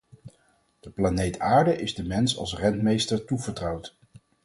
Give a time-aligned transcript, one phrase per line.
[0.79, 3.97] De planeet aarde is de mens als rentmeester toevertrouwd.